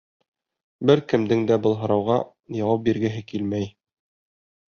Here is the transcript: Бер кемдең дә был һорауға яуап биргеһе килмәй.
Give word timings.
Бер 0.89 1.01
кемдең 1.11 1.43
дә 1.51 1.57
был 1.65 1.75
һорауға 1.81 2.17
яуап 2.61 2.83
биргеһе 2.87 3.23
килмәй. 3.33 3.71